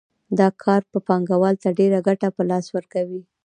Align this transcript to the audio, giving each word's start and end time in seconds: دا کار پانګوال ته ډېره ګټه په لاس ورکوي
دا 0.39 0.47
کار 0.63 0.81
پانګوال 1.07 1.55
ته 1.63 1.69
ډېره 1.79 1.99
ګټه 2.07 2.27
په 2.35 2.41
لاس 2.49 2.65
ورکوي 2.75 3.21